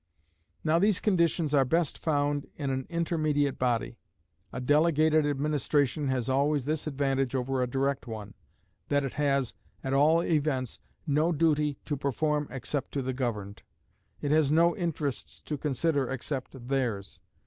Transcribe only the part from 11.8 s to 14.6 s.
to perform except to the governed. It has